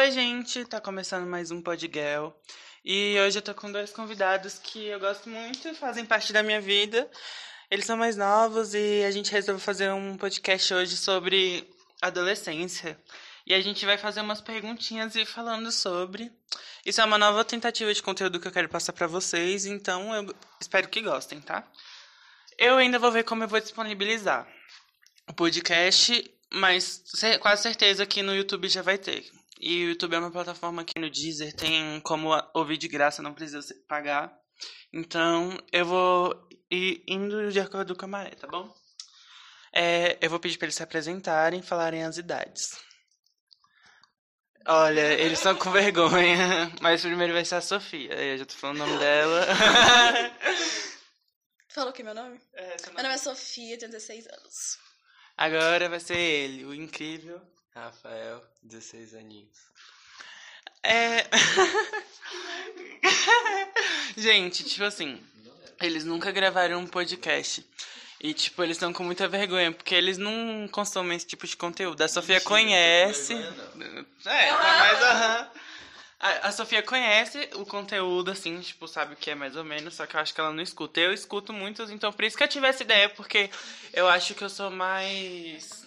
[0.00, 2.30] Oi, gente, tá começando mais um Podgirl.
[2.82, 6.58] E hoje eu tô com dois convidados que eu gosto muito, fazem parte da minha
[6.58, 7.06] vida.
[7.70, 11.68] Eles são mais novos e a gente resolveu fazer um podcast hoje sobre
[12.00, 12.98] adolescência.
[13.46, 16.32] E a gente vai fazer umas perguntinhas e falando sobre.
[16.82, 20.34] Isso é uma nova tentativa de conteúdo que eu quero passar para vocês, então eu
[20.58, 21.62] espero que gostem, tá?
[22.56, 24.48] Eu ainda vou ver como eu vou disponibilizar
[25.28, 27.02] o podcast, mas
[27.38, 29.39] quase certeza que no YouTube já vai ter.
[29.62, 33.34] E o YouTube é uma plataforma que no Deezer tem como ouvir de graça, não
[33.34, 34.34] precisa pagar.
[34.90, 38.74] Então, eu vou ir indo de acordo com a maré, tá bom?
[39.70, 42.70] É, eu vou pedir para eles se apresentarem e falarem as idades.
[44.66, 48.14] Olha, eles estão com vergonha, mas primeiro vai ser a Sofia.
[48.14, 49.46] Eu já tô falando o nome dela.
[51.68, 52.40] Falou que meu nome?
[52.54, 54.78] É, meu nome é Sofia, tenho 16 anos.
[55.36, 57.40] Agora vai ser ele, o incrível
[57.74, 59.58] Rafael, 16 aninhos.
[60.82, 61.26] É.
[64.16, 65.20] Gente, tipo assim,
[65.80, 67.66] eles nunca gravaram um podcast.
[68.22, 72.02] E, tipo, eles estão com muita vergonha, porque eles não consomem esse tipo de conteúdo.
[72.02, 73.34] A Sofia Mentira, conhece.
[73.34, 75.50] Vergonha, é, tá mais aham.
[76.20, 79.94] A, a Sofia conhece o conteúdo, assim, tipo, sabe o que é mais ou menos,
[79.94, 81.00] só que eu acho que ela não escuta.
[81.00, 83.48] Eu escuto muitos, então por isso que eu tive essa ideia, porque
[83.94, 85.79] eu acho que eu sou mais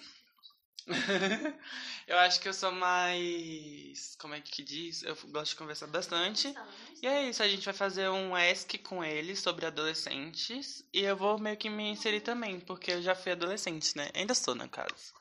[2.08, 4.16] eu acho que eu sou mais.
[4.20, 5.04] Como é que diz?
[5.04, 6.54] Eu gosto de conversar bastante.
[7.02, 10.84] E é isso, a gente vai fazer um ESC com ele sobre adolescentes.
[10.94, 14.10] E eu vou meio que me inserir também, porque eu já fui adolescente, né?
[14.14, 15.14] Ainda sou, no caso.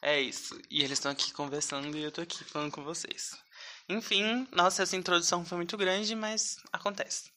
[0.00, 0.60] É isso.
[0.70, 3.36] E eles estão aqui conversando e eu tô aqui falando com vocês.
[3.88, 7.30] Enfim, nossa, essa introdução foi muito grande, mas acontece.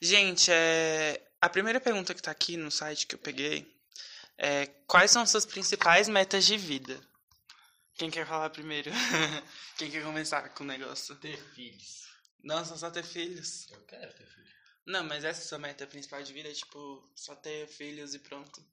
[0.00, 1.20] Gente, é...
[1.40, 3.66] a primeira pergunta que tá aqui no site que eu peguei
[4.36, 7.00] é: quais são suas principais metas de vida?
[8.00, 8.90] Quem quer falar primeiro?
[9.76, 11.14] Quem quer começar com o negócio?
[11.16, 12.08] Ter filhos.
[12.42, 13.70] Nossa, só ter filhos?
[13.70, 14.48] Eu quero ter filhos.
[14.86, 16.48] Não, mas essa é a sua meta principal de vida?
[16.48, 18.64] É tipo, só ter filhos e pronto?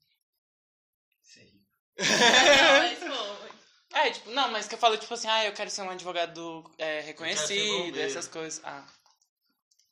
[1.34, 1.58] Rico.
[3.92, 6.64] é, tipo, não, mas que eu falo, tipo assim, ah, eu quero ser um advogado
[6.78, 8.64] é, reconhecido, essas coisas.
[8.64, 8.88] Ah.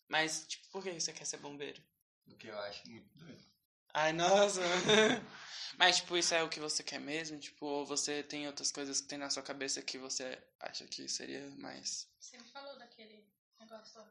[0.08, 1.82] Mas, tipo, por que você quer ser bombeiro?
[2.24, 3.44] Porque eu acho muito doido.
[3.92, 4.62] Ai, nossa.
[5.78, 7.38] Mas, tipo, isso é o que você quer mesmo?
[7.38, 11.08] Tipo, ou você tem outras coisas que tem na sua cabeça que você acha que
[11.08, 12.08] seria mais.
[12.18, 13.24] Você me falou daquele
[13.60, 14.02] negócio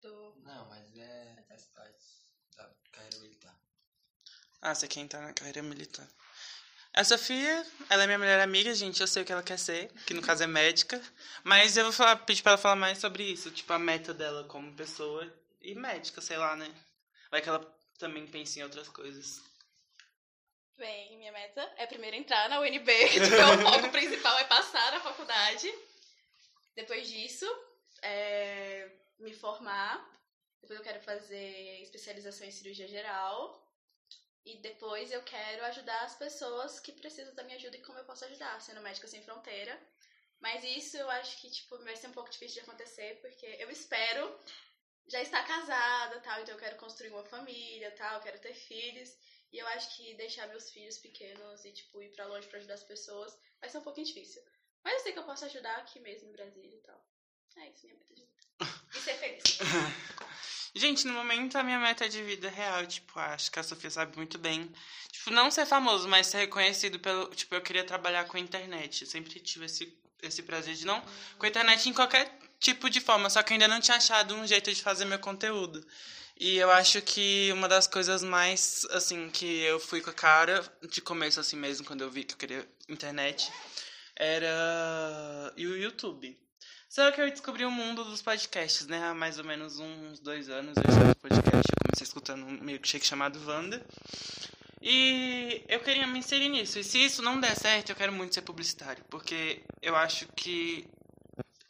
[0.00, 0.34] do.
[0.44, 1.44] Não, mas é.
[1.48, 2.04] faz parte
[2.56, 3.56] da carreira militar.
[4.60, 6.08] Ah, você quer entrar na carreira militar.
[6.94, 9.00] A Sofia, ela é minha melhor amiga, gente.
[9.00, 11.02] Eu sei o que ela quer ser, que no caso é médica.
[11.42, 14.44] Mas eu vou falar, pedir pra ela falar mais sobre isso, tipo, a meta dela
[14.44, 16.70] como pessoa e médica, sei lá, né?
[17.30, 17.60] Vai que ela
[17.98, 19.40] também pense em outras coisas.
[20.76, 24.92] Bem, minha meta é primeiro entrar na UNB, tipo, é o foco principal é passar
[24.92, 25.72] na faculdade.
[26.74, 27.46] Depois disso,
[28.02, 30.10] é, me formar.
[30.60, 33.62] Depois eu quero fazer especialização em cirurgia geral.
[34.44, 38.04] E depois eu quero ajudar as pessoas que precisam da minha ajuda e como eu
[38.04, 39.78] posso ajudar, sendo médica sem fronteira.
[40.40, 43.70] Mas isso eu acho que tipo vai ser um pouco difícil de acontecer, porque eu
[43.70, 44.36] espero
[45.06, 49.16] já estar casada, tal, então eu quero construir uma família, tal, quero ter filhos.
[49.52, 52.74] E eu acho que deixar meus filhos pequenos e, tipo, ir pra longe pra ajudar
[52.74, 54.42] as pessoas vai ser um pouquinho difícil.
[54.82, 57.06] Mas eu sei que eu posso ajudar aqui mesmo em Brasília e tal.
[57.58, 58.42] É isso, minha meta de vida.
[58.94, 59.42] E ser feliz.
[60.74, 63.90] Gente, no momento a minha meta de vida é real, tipo, acho que a Sofia
[63.90, 64.72] sabe muito bem.
[65.10, 67.26] Tipo, não ser famoso, mas ser reconhecido pelo.
[67.34, 69.02] Tipo, eu queria trabalhar com a internet.
[69.02, 71.02] Eu sempre tive esse, esse prazer de não.
[71.38, 74.46] Com a internet em qualquer tipo de forma, só que ainda não tinha achado um
[74.46, 75.86] jeito de fazer meu conteúdo.
[76.44, 80.60] E eu acho que uma das coisas mais, assim, que eu fui com a cara,
[80.90, 83.48] de começo assim mesmo, quando eu vi que eu queria internet,
[84.16, 86.36] era o YouTube.
[86.88, 89.04] Só que eu descobri o mundo dos podcasts, né?
[89.04, 93.06] Há mais ou menos uns dois anos eu escutei podcast, eu comecei escutando um milkshake
[93.06, 93.80] chamado Wanda.
[94.80, 96.76] E eu queria me inserir nisso.
[96.76, 99.04] E se isso não der certo, eu quero muito ser publicitário.
[99.08, 100.88] Porque eu acho que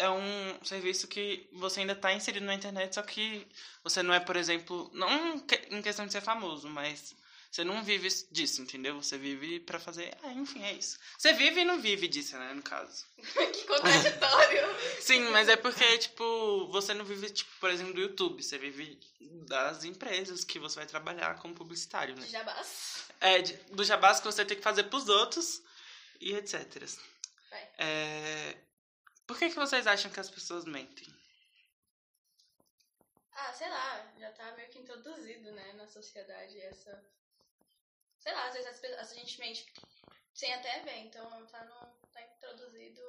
[0.02, 3.46] é um serviço que você ainda está inserido na internet, só que
[3.84, 5.36] você não é, por exemplo, não
[5.70, 7.14] em questão de ser famoso, mas
[7.48, 9.00] você não vive disso, entendeu?
[9.00, 10.12] Você vive para fazer.
[10.24, 10.98] Ah, enfim, é isso.
[11.16, 13.04] Você vive e não vive disso, né, no caso.
[13.52, 14.76] que contraditório!
[15.00, 18.42] Sim, mas é porque, tipo, você não vive, tipo, por exemplo, do YouTube.
[18.42, 18.98] Você vive
[19.46, 22.26] das empresas que você vai trabalhar como publicitário, né?
[22.26, 23.04] Jabás.
[23.20, 25.62] É, do jabás que você tem que fazer pros outros
[26.20, 26.88] e etc.
[27.50, 27.68] Vai.
[27.78, 28.56] É,
[29.32, 31.08] por que, que vocês acham que as pessoas mentem?
[33.32, 37.02] Ah, sei lá, já tá meio que introduzido, né, na sociedade essa.
[38.18, 39.72] Sei lá, às vezes a gente mente
[40.34, 43.00] sem até ver, então tá, no, tá introduzido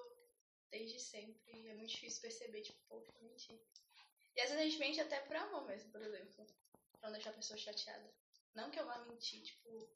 [0.71, 1.59] desde sempre.
[1.59, 3.61] E é muito difícil perceber, tipo, pô, eu menti.
[4.33, 6.47] E às vezes a gente mente até por amor mesmo, por exemplo.
[7.01, 8.09] Pra não deixar a pessoa chateada.
[8.55, 9.89] Não que eu vá mentir, tipo,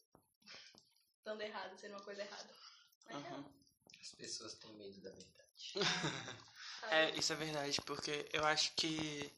[1.24, 2.54] dando errado, sendo uma coisa errada.
[3.06, 3.67] Mas é.
[4.08, 5.74] As pessoas têm medo da verdade.
[6.90, 9.30] É, isso é verdade, porque eu acho que.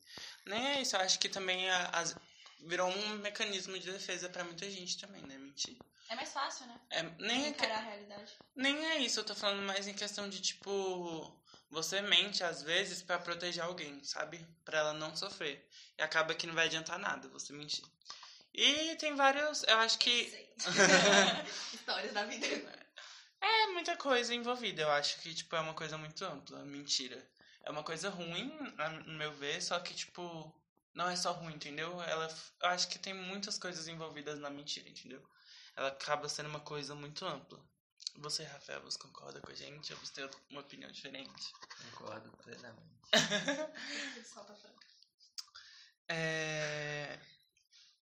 [0.45, 2.16] Nem é isso, eu acho que também a- as-
[2.60, 5.36] virou um mecanismo de defesa pra muita gente também, né?
[5.38, 5.75] Mentir.
[6.10, 6.80] É mais fácil, né?
[6.92, 8.31] É, nem, é que- Encarar a realidade.
[8.56, 11.42] nem é isso, eu tô falando mais em questão de tipo.
[11.72, 14.45] Você mente às vezes pra proteger alguém, sabe?
[14.63, 15.68] Pra ela não sofrer.
[15.98, 17.86] E acaba que não vai adiantar nada você mentir.
[18.54, 19.63] E tem vários.
[19.63, 20.30] Eu acho que.
[20.30, 20.54] Sei.
[21.74, 22.45] Histórias da vida.
[23.41, 24.81] É muita coisa envolvida.
[24.83, 26.63] Eu acho que, tipo, é uma coisa muito ampla.
[26.65, 27.21] Mentira.
[27.63, 30.53] É uma coisa ruim, a- no meu ver, só que, tipo,
[30.94, 32.01] não é só ruim, entendeu?
[32.03, 32.27] Ela,
[32.62, 35.21] eu acho que tem muitas coisas envolvidas na mentira, entendeu?
[35.75, 37.59] Ela acaba sendo uma coisa muito ampla.
[38.18, 41.51] Você, Rafael, você concorda com a gente ou você tem uma opinião diferente?
[41.91, 43.00] Concordo plenamente.
[46.07, 47.19] É...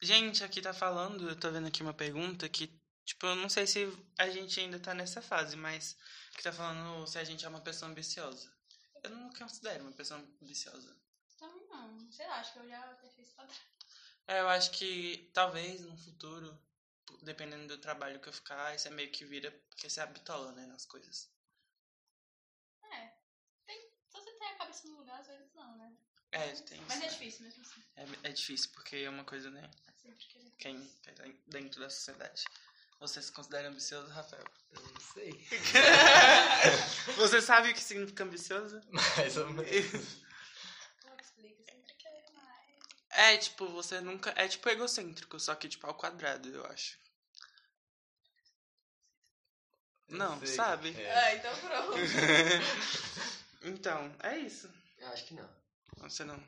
[0.01, 2.71] Gente, aqui tá falando, eu tô vendo aqui uma pergunta que,
[3.07, 3.87] tipo, eu não sei se
[4.17, 5.97] a gente ainda tá nessa fase, mas
[6.35, 8.53] que tá falando se a gente é uma pessoa ambiciosa.
[9.01, 10.95] Eu não considero uma pessoa ambiciosa.
[11.37, 12.11] Também não.
[12.11, 13.61] Sei lá, acho que eu já até fiz pra trás.
[14.27, 16.59] É, eu acho que talvez no futuro,
[17.21, 20.65] dependendo do trabalho que eu ficar, isso é meio que vira, porque você habitola, né,
[20.65, 21.31] nas coisas.
[22.91, 23.13] É.
[23.65, 25.95] Tem, se você tem a cabeça no lugar, às vezes não, né?
[26.33, 26.87] É, tem isso.
[26.89, 27.07] Mas é né?
[27.07, 27.83] difícil mesmo assim.
[27.95, 30.51] É, é difícil, porque é uma coisa, né, Sempre querer.
[30.57, 32.43] quem quem tá dentro da sociedade.
[32.99, 34.43] Você se considera ambicioso, Rafael?
[34.71, 35.47] Eu não sei.
[37.15, 38.81] Você sabe o que significa ambicioso?
[38.89, 40.17] Mais ou menos.
[41.01, 41.15] Como
[43.13, 43.33] é.
[43.33, 44.31] É, tipo, você nunca.
[44.35, 46.97] É tipo egocêntrico, só que tipo ao quadrado, eu acho.
[50.07, 50.47] Eu Não, sei.
[50.55, 50.95] sabe?
[50.99, 51.13] É.
[51.15, 51.97] Ah, então pronto.
[53.63, 54.71] Então, é isso.
[54.97, 55.49] Eu acho que não.
[55.97, 56.41] Você não.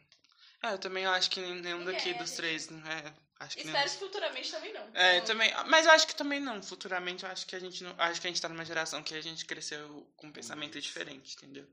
[0.63, 2.69] É, eu também acho que nenhum daqui a dos três.
[2.69, 3.91] não É, acho que Espero nenhum.
[3.99, 4.89] que futuramente também não.
[4.95, 5.53] É, Então, também.
[5.67, 6.61] Mas eu acho que também não.
[6.61, 7.93] Futuramente eu acho que a gente não.
[7.97, 11.35] Acho que a gente tá numa geração que a gente cresceu com um pensamento diferente,
[11.35, 11.67] entendeu?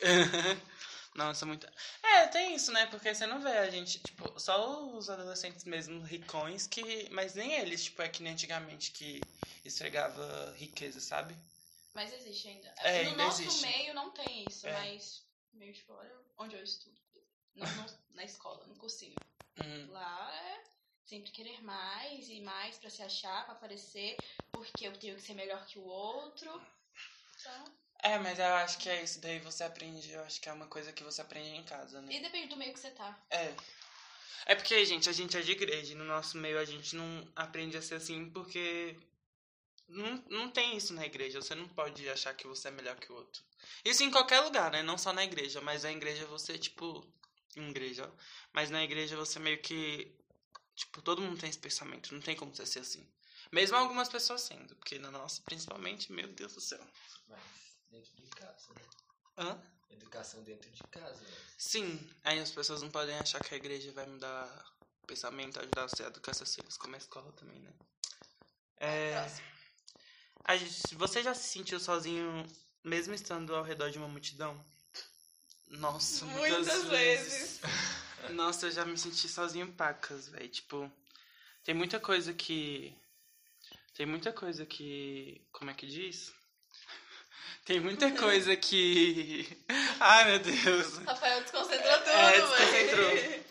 [1.14, 1.66] Nossa, muito.
[2.02, 2.86] É, tem isso, né?
[2.86, 7.08] Porque você não vê a gente, tipo, só os adolescentes mesmo ricões que.
[7.10, 9.28] Mas nem eles, tipo, é que nem antigamente que
[9.64, 11.34] esfregava riqueza, sabe?
[11.94, 12.72] Mas existe ainda.
[12.78, 13.62] É, no ainda nosso existe.
[13.62, 14.72] meio não tem isso, É.
[14.72, 15.22] mas
[15.54, 16.96] meio de fora, onde eu estudo.
[17.56, 19.18] Não, no- na escola, no cursinho.
[19.58, 20.64] Hum, Lá é
[21.04, 24.18] sempre querer mais e mais pra se achar, pra aparecer,
[24.52, 26.60] porque eu tenho que ser melhor que o outro.
[27.40, 27.64] Então,
[28.02, 29.20] É, mas eu acho que é isso.
[29.20, 30.10] Daí você aprende.
[30.10, 32.12] Eu acho que é uma coisa que você aprende em casa, né?
[32.12, 33.18] e depende do meio que você tá.
[33.30, 33.54] É.
[34.46, 35.92] É porque, gente, a gente é de igreja.
[35.92, 38.96] e No nosso meio a gente não aprende a ser assim porque.
[39.88, 41.40] Não, não tem isso na igreja.
[41.40, 43.42] Você não pode achar que você é melhor que o outro.
[43.84, 44.82] Isso em qualquer lugar, né?
[44.82, 45.60] Não só na igreja.
[45.60, 47.04] Mas na igreja você, tipo.
[47.56, 48.10] Em igreja.
[48.52, 50.14] Mas na igreja você meio que.
[50.76, 52.14] Tipo, todo mundo tem esse pensamento.
[52.14, 53.06] Não tem como você ser assim.
[53.50, 54.74] Mesmo algumas pessoas sendo.
[54.76, 56.84] Porque na nossa, principalmente, meu Deus do céu.
[57.28, 57.40] Mas
[57.90, 58.82] dentro de casa, né?
[59.36, 59.62] Hã?
[59.90, 61.36] Educação dentro de casa, né?
[61.56, 64.46] Sim, aí as pessoas não podem achar que a igreja vai mudar
[65.02, 67.72] o pensamento, ajudar você a educar seus filhos, como a escola também, né?
[68.80, 69.14] É,
[70.44, 72.46] a gente- você já se sentiu sozinho,
[72.84, 74.64] mesmo estando ao redor de uma multidão?
[75.70, 77.60] Nossa, muitas, Muitas vezes.
[78.30, 80.48] Nossa, eu já me senti sozinho pacas, velho.
[80.48, 80.90] Tipo,
[81.64, 82.96] tem muita coisa que.
[83.94, 85.40] Tem muita coisa que.
[85.52, 86.32] Como é que diz?
[87.64, 89.46] Tem muita coisa que.
[90.00, 90.98] Ai, meu Deus.
[90.98, 93.44] Rafael desconcentrou tudo, É, desconcentrou.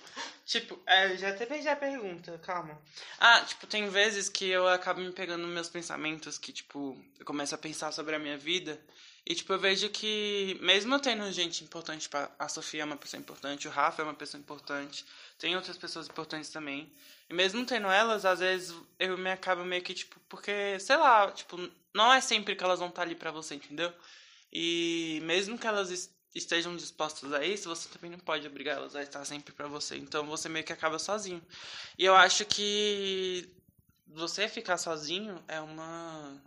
[0.47, 2.81] Tipo, é, já até perdi a pergunta, calma.
[3.19, 7.25] Ah, tipo, tem vezes que eu acabo me pegando nos meus pensamentos, que, tipo, eu
[7.25, 8.79] começo a pensar sobre a minha vida.
[9.29, 13.19] E, tipo, eu vejo que, mesmo tendo gente importante, pra, a Sofia é uma pessoa
[13.19, 15.05] importante, o Rafa é uma pessoa importante,
[15.37, 16.89] tem outras pessoas importantes também.
[17.29, 21.29] E mesmo tendo elas, às vezes eu me acabo meio que, tipo, porque, sei lá,
[21.31, 21.57] tipo,
[21.93, 23.91] não é sempre que elas vão estar ali pra você, entendeu?
[24.51, 28.95] E mesmo que elas es- estejam dispostas a isso, você também não pode obrigar elas
[28.95, 29.97] a estar sempre pra você.
[29.97, 31.43] Então você meio que acaba sozinho.
[31.97, 33.49] E eu acho que
[34.07, 36.41] você ficar sozinho é uma.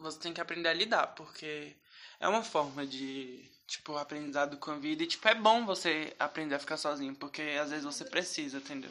[0.00, 1.76] Você tem que aprender a lidar, porque
[2.18, 5.02] é uma forma de, tipo, aprendizado com a vida.
[5.02, 8.90] E, tipo, é bom você aprender a ficar sozinho, porque às vezes você precisa, entendeu?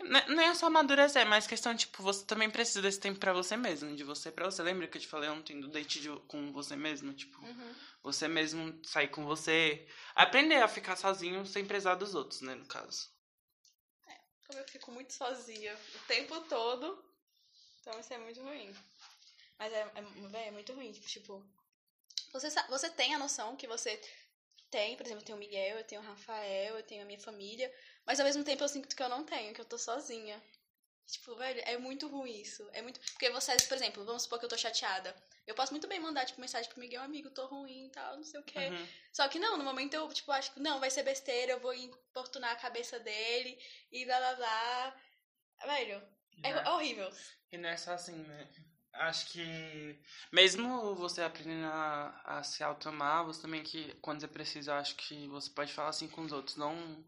[0.00, 3.32] N- Nem é só amadurecer, é mais questão, tipo, você também precisa desse tempo pra
[3.32, 4.60] você mesmo, de você pra você.
[4.62, 7.12] Lembra que eu te falei ontem do date de- com você mesmo?
[7.14, 7.74] Tipo, Uhum.
[8.02, 9.86] você mesmo sair com você.
[10.16, 13.08] Aprender a ficar sozinho sem precisar dos outros, né, no caso.
[14.48, 17.02] Como eu fico muito sozinha o tempo todo,
[17.80, 18.74] então isso é muito ruim.
[19.58, 21.42] Mas é, é, é muito ruim, tipo,
[22.32, 24.00] Você, sa- você tem a noção que você
[24.70, 27.18] tem, por exemplo, eu tenho o Miguel, eu tenho o Rafael, eu tenho a minha
[27.18, 27.70] família,
[28.06, 30.42] mas ao mesmo tempo eu sinto que eu não tenho, que eu tô sozinha.
[31.06, 32.68] Tipo, velho, é muito ruim isso.
[32.72, 32.98] É muito.
[33.12, 35.14] Porque você, por exemplo, vamos supor que eu tô chateada.
[35.46, 38.24] Eu posso muito bem mandar, tipo, mensagem pro Miguel, amigo, tô ruim e tal, não
[38.24, 38.70] sei o quê.
[38.70, 38.88] Uhum.
[39.12, 41.74] Só que não, no momento eu, tipo, acho que não, vai ser besteira, eu vou
[41.74, 43.58] importunar a cabeça dele
[43.92, 44.96] e blá blá blá.
[45.66, 46.02] Velho,
[46.42, 46.68] é Né?
[46.70, 47.10] horrível.
[47.52, 48.48] E não é só assim, né?
[48.94, 49.98] Acho que
[50.30, 55.26] mesmo você aprendendo a, a se automar, você também que, quando você precisa, acho que
[55.28, 57.04] você pode falar assim com os outros, não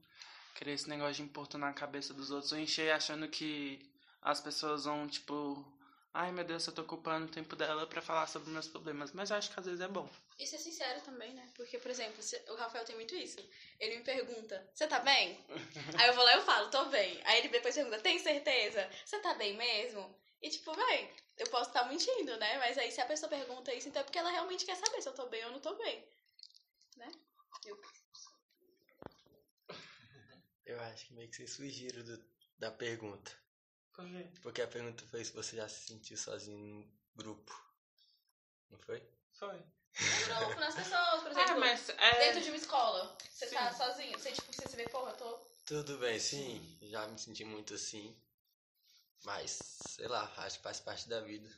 [0.56, 3.78] querer esse negócio de importunar a cabeça dos outros ou encher achando que
[4.20, 5.64] as pessoas vão, tipo,
[6.12, 9.12] ai meu Deus, eu tô ocupando o tempo dela pra falar sobre meus problemas.
[9.12, 10.08] Mas acho que às vezes é bom.
[10.38, 11.48] E ser sincero também, né?
[11.54, 12.16] Porque, por exemplo,
[12.48, 13.38] o Rafael tem muito isso.
[13.78, 15.38] Ele me pergunta, você tá bem?
[15.96, 17.20] Aí eu vou lá e eu falo, tô bem.
[17.24, 18.90] Aí ele depois pergunta, tem certeza?
[19.04, 20.25] Você tá bem mesmo?
[20.46, 22.56] E tipo, véi, eu posso estar mentindo, né?
[22.58, 25.08] Mas aí se a pessoa pergunta isso, então é porque ela realmente quer saber se
[25.08, 26.08] eu tô bem ou não tô bem.
[26.96, 27.10] Né?
[27.64, 27.80] Eu...
[30.64, 32.24] Eu acho que meio que vocês fugiram do-
[32.58, 33.32] da pergunta.
[33.92, 34.30] Por quê?
[34.40, 37.52] Porque a pergunta foi se você já se sentiu sozinho no grupo.
[38.70, 39.02] Não foi?
[39.32, 39.60] Foi.
[39.98, 41.52] Grupo nas pessoas, por exemplo.
[41.54, 42.18] Ah, mas é...
[42.20, 43.78] Dentro de uma escola, você tá Sim.
[43.78, 45.38] sozinho, você tipo, você se vê, porra, eu tô.
[45.64, 46.78] Tudo bem, sim.
[46.82, 48.16] Já me senti muito assim.
[49.26, 51.50] Mas, sei lá, acho que faz parte da vida.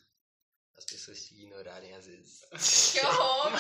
[0.75, 2.47] As pessoas te ignorarem às vezes.
[2.93, 3.53] Que horror!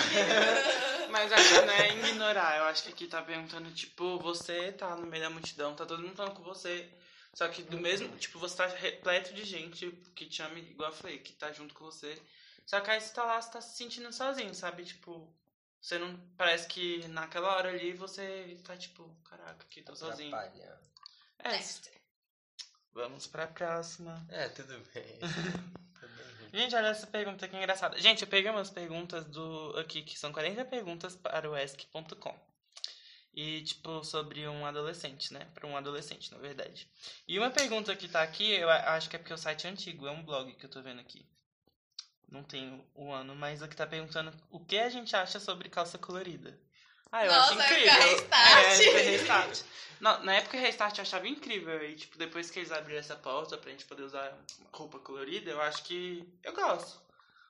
[1.12, 2.57] Mas acho que não é ignorar.
[2.57, 6.03] Eu acho que aqui tá perguntando, tipo, você tá no meio da multidão, tá todo
[6.03, 6.88] mundo falando com você.
[7.35, 10.97] Só que do mesmo, tipo, você tá repleto de gente que te ama, igual eu
[10.97, 12.19] falei, que tá junto com você.
[12.65, 14.87] Só que aí você tá lá, você tá se sentindo sozinho, sabe?
[14.87, 15.31] Tipo,
[15.83, 16.19] você não.
[16.35, 20.35] Parece que naquela hora ali você tá tipo, caraca, aqui tô sozinho.
[20.35, 20.81] Atrapalhando.
[21.41, 21.59] É.
[22.99, 24.26] vamos pra próxima.
[24.28, 25.19] É, tudo bem.
[26.00, 26.61] Tudo bem.
[26.61, 27.99] Gente, olha essa pergunta que engraçada.
[28.00, 32.35] Gente, eu peguei umas perguntas do aqui, que são 40 perguntas para o ESC.com.
[33.33, 35.47] E, tipo, sobre um adolescente, né?
[35.55, 36.90] Para um adolescente, na verdade.
[37.26, 40.09] E uma pergunta que tá aqui, eu acho que é porque o site é antigo,
[40.09, 41.25] é um blog que eu tô vendo aqui.
[42.28, 45.97] Não tem o ano, mas aqui tá perguntando o que a gente acha sobre calça
[45.97, 46.59] colorida.
[47.11, 47.93] Ah, eu Nossa, acho incrível.
[47.95, 48.81] restart.
[48.81, 49.61] É, restart.
[50.00, 51.83] Não, na época restart eu achava incrível.
[51.88, 54.37] E, tipo, depois que eles abriram essa porta pra gente poder usar
[54.73, 57.00] roupa colorida, eu acho que eu gosto.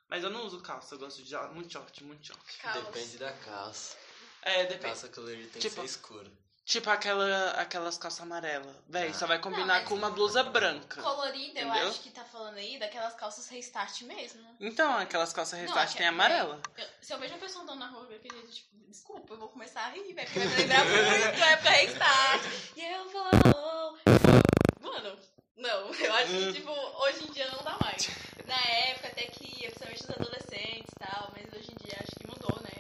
[0.09, 2.59] Mas eu não uso calça, eu gosto de muito short, muito short.
[2.59, 2.83] Calma.
[2.91, 3.97] Depende da calça.
[4.43, 4.85] É, depende.
[4.85, 6.31] Calça colorida tem Tipo- que ser escura.
[6.69, 8.77] Tipo aquela, aquelas calças amarelas.
[8.87, 9.15] Véi, Ah.
[9.15, 11.01] só vai combinar Não, com uma blusa branca.
[11.01, 11.89] Colorida, eu Entendeu?
[11.89, 14.47] acho que tá falando aí daquelas calças restart mesmo.
[14.61, 16.61] Então, aquelas calças restart Não, tem é- amarela.
[16.77, 19.49] Eu- se eu vejo a pessoa andando na rua, eu queria, tipo, desculpa, eu vou
[19.49, 22.43] começar a rir, velho, porque vai me lembrar muito a época restart.
[22.77, 23.25] E aí eu vou,
[23.57, 24.83] oh.
[24.83, 25.19] mano,
[25.57, 26.53] não, eu acho Hum.
[26.53, 28.11] que, tipo, hoje em dia não dá mais.
[28.47, 28.61] Na
[28.91, 32.27] época até que, ia, principalmente os adolescentes e tal, mas hoje em dia acho que
[32.27, 32.71] mudou, né?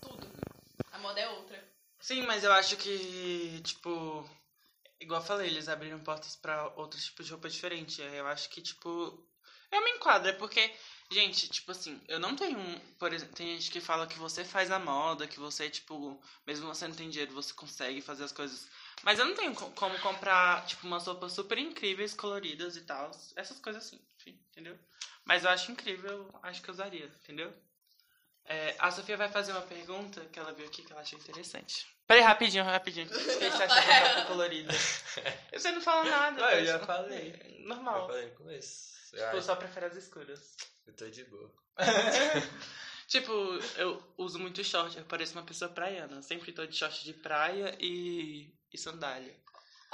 [0.00, 0.30] Tudo.
[0.92, 1.73] A moda é outra.
[2.06, 4.28] Sim, mas eu acho que, tipo,
[5.00, 8.02] igual eu falei, eles abriram portas pra outros tipos de roupa diferente.
[8.02, 9.24] Aí Eu acho que, tipo,
[9.72, 10.70] eu me enquadro, é porque,
[11.10, 12.58] gente, tipo assim, eu não tenho,
[12.98, 16.66] por exemplo, tem gente que fala que você faz a moda, que você, tipo, mesmo
[16.68, 18.66] você não tem dinheiro, você consegue fazer as coisas.
[19.02, 23.10] Mas eu não tenho co- como comprar, tipo, umas roupas super incríveis, coloridas e tal.
[23.36, 24.78] Essas coisas assim, enfim, entendeu?
[25.24, 27.54] Mas eu acho incrível, acho que eu usaria, entendeu?
[28.46, 31.86] É, a Sofia vai fazer uma pergunta que ela viu aqui que ela achou interessante.
[32.06, 33.06] Peraí, rapidinho, rapidinho.
[33.06, 34.72] O que você acha de roupa colorida?
[35.54, 36.40] Você não fala nada.
[36.40, 37.34] Não, eu já falei.
[37.60, 38.06] Eu Normal.
[38.06, 38.92] falei no começo.
[39.14, 40.56] Eu, Tipo, eu só prefiro as escuras.
[40.86, 41.50] eu tô de boa.
[43.06, 43.32] Tipo,
[43.76, 46.20] eu uso muito short, eu pareço uma pessoa praiana.
[46.22, 49.34] Sempre tô de short de praia e, e sandália.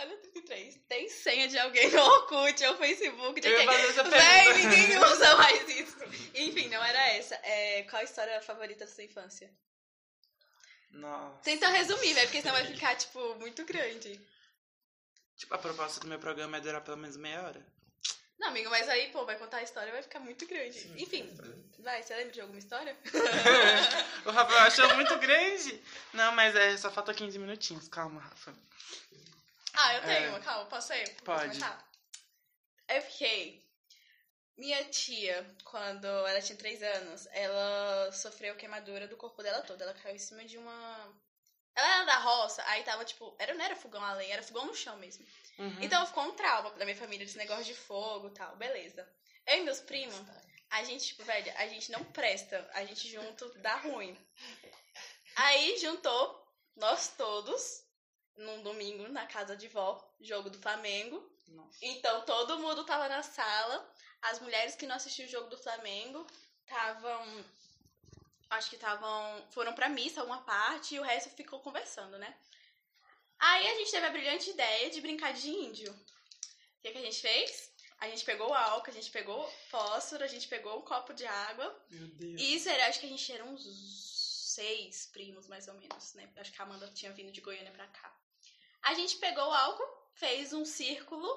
[0.00, 0.80] Olha o 33.
[0.88, 3.66] Tem senha de alguém no Orkut ou Facebook de Eu quem?
[4.10, 5.96] Véi, ninguém usa mais isso.
[6.34, 7.34] Enfim, não era essa.
[7.42, 9.50] É, qual a história favorita da sua infância?
[10.90, 11.42] Nossa.
[11.42, 14.18] Tenta resumir, velho, porque senão vai ficar, tipo, muito grande.
[15.36, 17.66] Tipo, a proposta do meu programa é durar pelo menos meia hora.
[18.38, 20.90] Não, amigo, mas aí, pô, vai contar a história e vai ficar muito grande.
[20.96, 21.30] Enfim,
[21.78, 22.96] vai, você lembra de alguma história?
[24.24, 25.78] o Rafael achou muito grande.
[26.14, 27.86] Não, mas é, só falta 15 minutinhos.
[27.86, 28.54] Calma, Rafa.
[29.74, 30.28] Ah, eu tenho É.
[30.30, 30.88] uma, calma, posso?
[30.88, 31.42] Posso Pode.
[31.48, 31.90] começar?
[32.88, 33.68] Eu fiquei.
[34.56, 39.80] Minha tia, quando ela tinha 3 anos, ela sofreu queimadura do corpo dela todo.
[39.80, 41.20] Ela caiu em cima de uma.
[41.74, 43.34] Ela era da roça, aí tava tipo.
[43.38, 45.24] Era, não era fogão a lenha, era fogão no chão mesmo.
[45.58, 45.78] Uhum.
[45.80, 49.08] Então ficou um trauma da minha família, desse negócio de fogo e tal, beleza.
[49.46, 50.14] Eu e meus primos,
[50.68, 52.68] a gente, tipo, velho, a gente não presta.
[52.74, 54.18] A gente junto dá ruim.
[55.36, 56.46] Aí juntou
[56.76, 57.82] nós todos
[58.36, 61.30] num domingo na casa de vó, jogo do Flamengo.
[61.48, 61.78] Nossa.
[61.82, 63.94] Então todo mundo tava na sala.
[64.22, 66.26] As mulheres que não assistiam o jogo do Flamengo
[66.64, 67.44] estavam
[68.50, 69.46] acho que estavam.
[69.50, 72.36] Foram pra missa uma parte e o resto ficou conversando, né?
[73.38, 75.90] Aí a gente teve a brilhante ideia de brincar de índio.
[75.92, 77.70] O que, que a gente fez?
[77.98, 81.84] A gente pegou álcool, a gente pegou fósforo, a gente pegou um copo de água.
[81.90, 82.40] Meu Deus.
[82.40, 83.62] E isso era, acho que a gente era uns
[84.54, 86.28] seis primos, mais ou menos, né?
[86.36, 88.14] Acho que a Amanda tinha vindo de Goiânia pra cá.
[88.82, 91.28] A gente pegou o álcool, fez um círculo,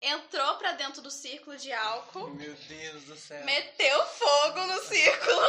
[0.00, 3.44] entrou pra dentro do círculo de álcool, Meu Deus do céu.
[3.44, 5.46] meteu fogo no círculo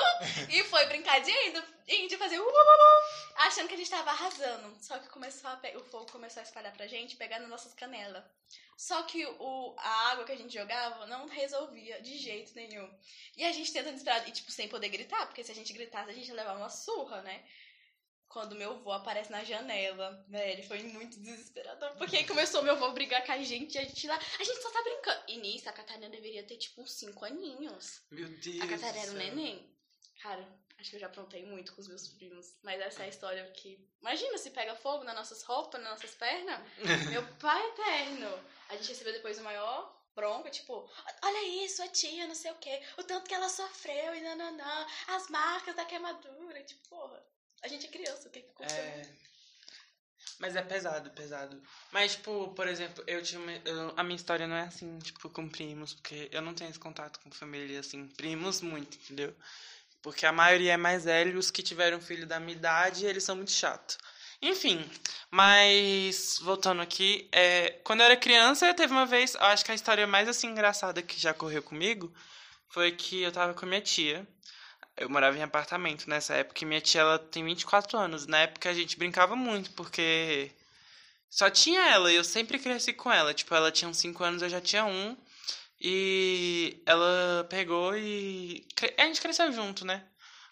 [0.50, 4.12] e foi brincar de índio, índio fazer uh, uh, uh, achando que a gente tava
[4.12, 4.78] arrasando.
[4.82, 8.24] Só que começou a o fogo começou a espalhar pra gente, pegar nas nossas canelas.
[8.78, 12.88] Só que o, a água que a gente jogava não resolvia de jeito nenhum.
[13.36, 16.12] E a gente tenta desesperado, e tipo, sem poder gritar, porque se a gente gritasse,
[16.12, 17.44] a gente ia levar uma surra, né?
[18.30, 21.96] Quando meu avô aparece na janela, velho, foi muito desesperador.
[21.98, 24.62] Porque aí começou meu avô brigar com a gente e a gente lá, a gente
[24.62, 25.24] só tá brincando.
[25.28, 28.02] E nisso, a Catarina deveria ter, tipo, uns 5 aninhos.
[28.12, 28.62] Meu Deus.
[28.62, 29.74] A Catarina era um neném.
[30.22, 32.58] Cara, acho que eu já aprontei muito com os meus primos.
[32.64, 33.80] Mas essa é a história que.
[34.02, 36.60] Imagina se pega fogo nas nossas roupas, nas nossas pernas.
[37.10, 38.28] Meu pai eterno.
[38.70, 40.90] A gente recebeu depois o maior bronca, tipo,
[41.22, 44.88] olha isso, a tia, não sei o quê, o tanto que ela sofreu e nananã,
[45.10, 46.64] as marcas da queimadura.
[46.64, 47.24] Tipo, porra,
[47.64, 48.84] a gente é criança, o que que aconteceu?
[48.84, 49.02] É.
[50.40, 51.62] Mas é pesado, pesado.
[51.92, 55.30] Mas, tipo, por exemplo, eu tinha uma, eu- a minha história não é assim, tipo,
[55.30, 59.36] com primos, porque eu não tenho esse contato com família, assim, primos muito, entendeu?
[60.02, 63.36] Porque a maioria é mais velho, os que tiveram filho da minha idade, eles são
[63.36, 63.98] muito chatos.
[64.42, 64.88] Enfim,
[65.32, 69.76] mas voltando aqui, é, quando eu era criança, teve uma vez, eu acho que a
[69.76, 72.14] história mais assim engraçada que já ocorreu comigo
[72.70, 74.28] foi que eu tava com a minha tia.
[74.98, 78.26] Eu morava em apartamento nessa época, e minha tia ela tem 24 anos.
[78.26, 80.52] Na época a gente brincava muito, porque
[81.30, 83.34] só tinha ela, e eu sempre cresci com ela.
[83.34, 85.16] Tipo, ela tinha uns 5 anos, eu já tinha um.
[85.80, 88.66] E ela pegou e.
[88.98, 90.04] A gente cresceu junto, né?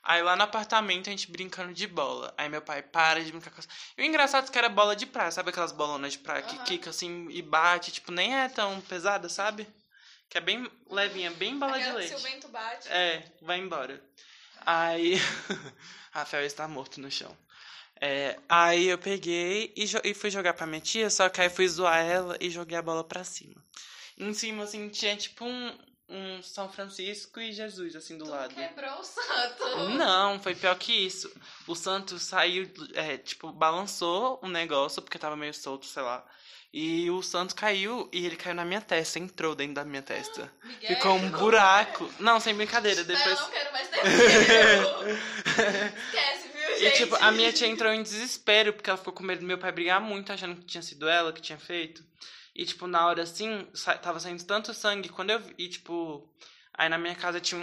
[0.03, 2.31] Aí lá no apartamento a gente brincando de bola.
[2.37, 3.67] Aí meu pai para de brincar com essa.
[3.97, 6.55] E o engraçado é que era bola de praia, sabe aquelas bolonas de praia que
[6.55, 6.63] Aham.
[6.65, 9.67] quica assim e bate, tipo, nem é tão pesada, sabe?
[10.29, 12.19] Que é bem levinha, bem bala de Aquela que leite.
[12.19, 12.87] Se o vento bate.
[12.87, 13.99] É, vai embora.
[14.65, 15.15] Aí.
[16.11, 17.35] Rafael está morto no chão.
[17.99, 21.67] É, aí eu peguei e, e fui jogar pra minha tia, só que aí fui
[21.67, 23.55] zoar ela e joguei a bola pra cima.
[24.17, 25.77] Em cima, assim, tinha tipo um,
[26.09, 28.53] um São Francisco e Jesus, assim, do Tu lado.
[28.53, 29.63] quebrou o santo.
[29.97, 31.31] Não, foi pior que isso.
[31.67, 36.25] O santo saiu, é, tipo, balançou o negócio, porque tava meio solto, sei lá.
[36.77, 40.51] E o santo caiu e ele caiu na minha testa, entrou dentro da minha testa.
[40.61, 42.13] Miguel, Ficou um buraco.
[42.19, 43.01] Não, sem brincadeira.
[43.01, 43.39] Depois.
[43.39, 43.99] eu não quero mais ter.
[46.05, 46.97] Esquece, viu, E, gente?
[46.97, 49.71] tipo, a minha tia entrou em desespero, porque ela ficou com medo do meu pai
[49.71, 52.03] brigar muito, achando que tinha sido ela que tinha feito.
[52.53, 56.29] E, tipo, na hora assim, sa- tava saindo tanto sangue, quando eu vi, e, tipo,
[56.73, 57.61] aí na minha casa tinha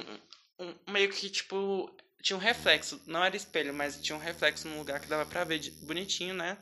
[0.59, 4.69] um, um- meio que, tipo, tinha um reflexo, não era espelho, mas tinha um reflexo
[4.69, 6.57] num lugar que dava pra ver de- bonitinho, né?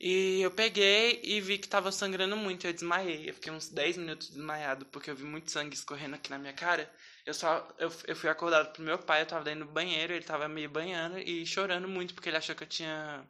[0.00, 3.28] E eu peguei e vi que tava sangrando muito, eu desmaiei.
[3.28, 6.54] Eu fiquei uns 10 minutos desmaiado, porque eu vi muito sangue escorrendo aqui na minha
[6.54, 6.90] cara.
[7.26, 10.24] Eu só eu, eu fui acordado pro meu pai, eu tava dentro do banheiro, ele
[10.24, 13.28] tava meio banhando e chorando muito porque ele achou que eu tinha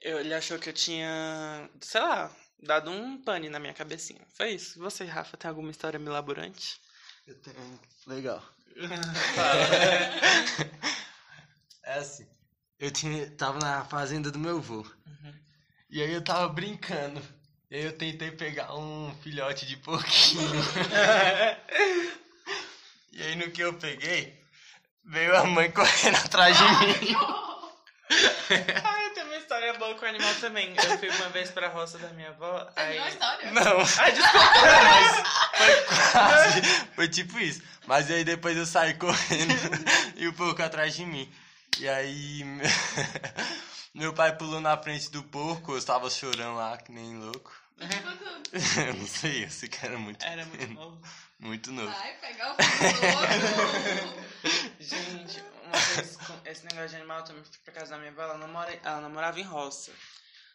[0.00, 4.20] eu, ele achou que eu tinha, sei lá, dado um pane na minha cabecinha.
[4.34, 4.78] Foi isso.
[4.78, 6.80] Você, Rafa, tem alguma história milaborante?
[7.26, 7.80] Eu tenho.
[8.06, 8.42] Legal.
[11.84, 12.28] É assim.
[12.78, 14.86] Eu tinha, tava na fazenda do meu avô.
[15.90, 17.20] E aí eu tava brincando.
[17.70, 20.48] E aí eu tentei pegar um filhote de porquinho.
[23.12, 24.38] e aí no que eu peguei,
[25.04, 27.16] veio a mãe correndo atrás de mim.
[28.84, 30.74] ah, eu tenho uma história boa com animal também.
[30.76, 32.68] Eu fui uma vez pra roça da minha avó.
[32.76, 33.08] A Aí...
[33.08, 33.50] história?
[33.50, 33.78] Não.
[33.98, 34.46] Ai, desculpa.
[35.56, 36.62] Foi quase.
[36.94, 37.60] Foi tipo isso.
[37.86, 39.54] Mas aí depois eu saí correndo
[40.16, 41.30] e o porco atrás de mim.
[41.78, 42.44] E aí.
[43.94, 47.52] Meu pai pulou na frente do porco, eu estava chorando lá, que nem louco.
[47.80, 50.24] Eu não sei, eu sei que era muito.
[50.24, 51.00] Era muito novo.
[51.38, 51.90] Muito novo.
[51.90, 52.66] Vai pegar o outro.
[54.80, 58.10] Gente, uma vez com esse negócio de animal, eu também fui pra casa da minha
[58.10, 58.80] avó, ela, namora...
[58.82, 59.92] ela namorava em roça.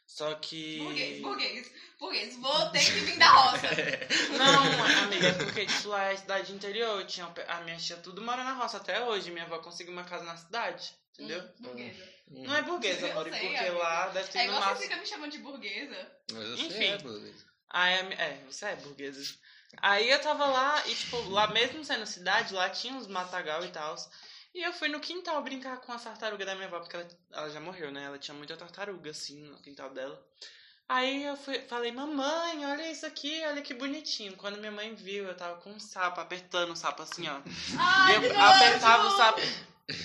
[0.05, 0.79] Só que.
[0.79, 2.35] Burguês, burguês, burguês.
[2.37, 3.69] Vou ter que vir da roça.
[4.37, 8.53] Não, amiga, porque tipo, lá é cidade interior, tinha, a minha tia tudo mora na
[8.53, 9.31] roça até hoje.
[9.31, 11.41] Minha avó conseguiu uma casa na cidade, entendeu?
[11.41, 12.13] Hum, burguesa.
[12.27, 13.73] Não é burguesa, amor, sei, porque amiga.
[13.77, 14.83] lá deve ter É no igual você máximo.
[14.89, 16.11] fica me chamando de burguesa.
[16.31, 16.69] Mas eu Enfim.
[16.71, 17.45] sei, é burguês.
[17.69, 19.35] Aí, a mi- é, você é burguesa.
[19.77, 23.69] Aí eu tava lá e, tipo, lá mesmo sendo cidade, lá tinha uns matagal e
[23.69, 23.95] tal.
[24.53, 27.49] E eu fui no quintal brincar com as tartarugas da minha avó, porque ela, ela
[27.49, 28.03] já morreu, né?
[28.03, 30.23] Ela tinha muita tartaruga, assim, no quintal dela.
[30.87, 34.35] Aí eu fui, falei, mamãe, olha isso aqui, olha que bonitinho.
[34.35, 37.39] Quando minha mãe viu, eu tava com um sapo, apertando o sapo assim, ó.
[37.79, 39.41] Ai, E eu apertava o sapo.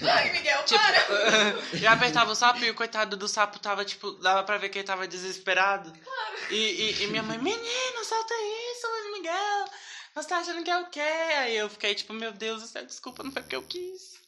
[0.02, 0.98] Ai, Miguel, Tipo, para!
[1.80, 4.78] eu apertava o sapo e o coitado do sapo tava, tipo, dava pra ver que
[4.78, 5.92] ele tava desesperado.
[6.50, 9.64] E, e, e minha mãe, menino, solta isso, Luiz Miguel.
[10.14, 11.00] Você tá achando que é o quê?
[11.00, 14.18] Aí eu fiquei, tipo, meu Deus do céu, desculpa, não foi porque eu quis.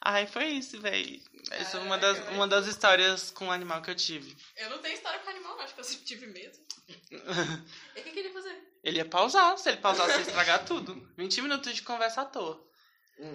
[0.00, 1.22] Aí foi isso, véi.
[1.50, 4.36] Essa é uma das, uma das histórias com o animal que eu tive.
[4.56, 6.58] Eu não tenho história com animal, acho que eu sempre tive medo.
[7.96, 8.72] E o que que ele ia fazer?
[8.82, 11.08] Ele ia pausar, se ele pausasse, ia estragar tudo.
[11.16, 12.71] 20 minutos de conversa à toa.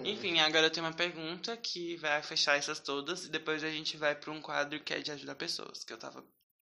[0.04, 3.96] Enfim, agora eu tenho uma pergunta que vai fechar essas todas e depois a gente
[3.96, 6.24] vai para um quadro que é de ajudar pessoas, que eu tava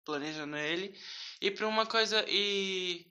[0.04, 0.98] planejando ele,
[1.40, 3.06] e para uma coisa e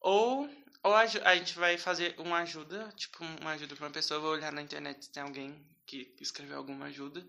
[0.00, 0.48] ou
[0.82, 4.22] ou a, a gente vai fazer uma ajuda, tipo uma ajuda para uma pessoa, eu
[4.22, 5.54] vou olhar na internet se tem alguém
[5.86, 7.24] que escreveu alguma ajuda.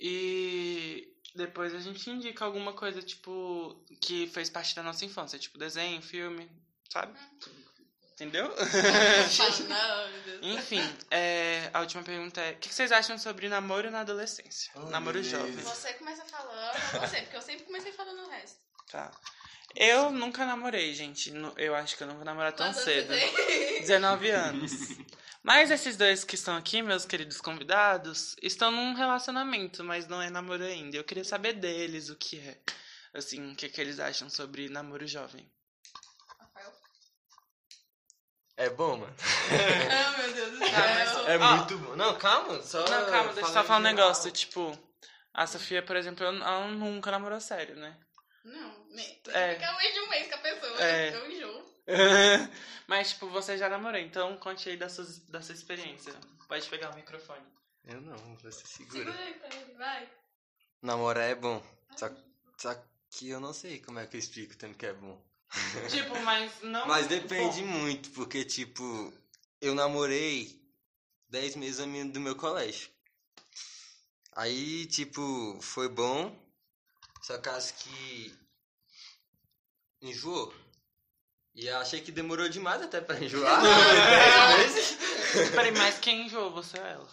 [0.00, 5.58] E depois a gente indica alguma coisa tipo que fez parte da nossa infância, tipo
[5.58, 6.48] desenho, filme,
[6.88, 7.18] sabe?
[8.18, 8.48] Entendeu?
[9.68, 10.40] não, meu Deus.
[10.42, 14.72] Enfim, é, a última pergunta é: o que vocês acham sobre namoro na adolescência?
[14.74, 15.28] Oh, namoro Deus.
[15.28, 15.52] jovem.
[15.52, 18.58] Você começa falando, não você, porque eu sempre comecei falando o resto.
[18.90, 19.12] Tá.
[19.76, 21.32] Eu nunca namorei, gente.
[21.56, 23.06] Eu acho que eu não vou namorar tão cedo.
[23.06, 23.82] tem?
[23.86, 24.72] 19 anos.
[25.40, 30.28] Mas esses dois que estão aqui, meus queridos convidados, estão num relacionamento, mas não é
[30.28, 30.96] namoro ainda.
[30.96, 32.58] Eu queria saber deles o que é.
[33.14, 35.48] Assim, o que, que eles acham sobre namoro jovem.
[36.38, 36.72] Rafael.
[38.58, 39.14] É bom, mano.
[39.90, 40.68] Ah, meu Deus do céu.
[40.72, 41.56] mas- É Ah.
[41.56, 41.96] muito bom.
[41.96, 42.78] Não, calma, só.
[42.80, 44.30] Não, calma, deixa eu só falar um negócio.
[44.32, 44.76] Tipo,
[45.32, 47.96] a Sofia, por exemplo, ela nunca namorou sério, né?
[48.44, 49.22] Não, nem.
[49.28, 49.54] É.
[49.54, 51.14] Fica mais de um mês com a pessoa, É.
[51.14, 51.64] eu enjoo.
[52.86, 56.12] Mas, tipo, você já namorou, então conte aí da sua, da sua experiência.
[56.48, 57.46] Pode pegar o microfone.
[57.84, 59.12] Eu não, você segura.
[59.12, 60.08] Segura aí pra ele, vai.
[60.82, 61.62] Namorar é bom.
[61.96, 62.10] Só,
[62.56, 62.74] só
[63.10, 65.22] que eu não sei como é que eu explico tanto que é bom.
[65.88, 66.86] Tipo, mas não.
[66.86, 69.12] Mas depende Bom, muito, porque, tipo,
[69.60, 70.60] eu namorei
[71.28, 72.90] 10 meses a menina do meu colégio.
[74.32, 76.34] Aí, tipo, foi bom,
[77.22, 78.38] só que acho que
[80.00, 80.54] enjoou.
[81.54, 83.60] E eu achei que demorou demais até pra enjoar.
[83.60, 84.98] 10 meses.
[85.50, 87.08] Peraí, mas quem enjoou, você ou ela?